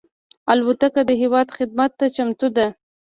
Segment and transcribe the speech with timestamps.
[0.51, 2.67] الوتکه د هېواد خدمت ته چمتو ده.